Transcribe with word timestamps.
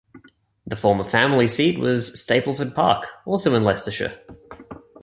The 0.65 0.75
former 0.75 1.03
family 1.03 1.47
seat 1.47 1.77
was 1.79 2.09
Stapleford 2.13 2.73
Park, 2.73 3.05
also 3.27 3.53
in 3.53 3.63
Leicestershire. 3.63 4.19